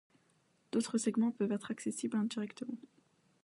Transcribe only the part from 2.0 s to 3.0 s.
indirectement.